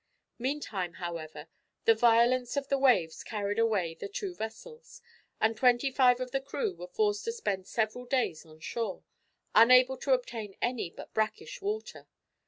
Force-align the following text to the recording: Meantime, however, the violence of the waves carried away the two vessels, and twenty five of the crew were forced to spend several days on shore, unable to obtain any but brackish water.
Meantime, 0.39 0.93
however, 0.93 1.47
the 1.85 1.93
violence 1.93 2.57
of 2.57 2.69
the 2.69 2.77
waves 2.79 3.23
carried 3.23 3.59
away 3.59 3.93
the 3.93 4.07
two 4.09 4.33
vessels, 4.33 4.99
and 5.39 5.55
twenty 5.55 5.91
five 5.91 6.19
of 6.19 6.31
the 6.31 6.41
crew 6.41 6.73
were 6.73 6.87
forced 6.87 7.23
to 7.23 7.31
spend 7.31 7.67
several 7.67 8.05
days 8.05 8.43
on 8.43 8.59
shore, 8.59 9.03
unable 9.53 9.97
to 9.97 10.13
obtain 10.13 10.55
any 10.59 10.89
but 10.89 11.13
brackish 11.13 11.61
water. 11.61 12.07